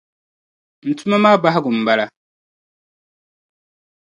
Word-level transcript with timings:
N 0.85 0.89
tuma 0.97 1.17
maa 1.23 1.41
bahigu 1.43 1.69
m-bala. 1.77 2.05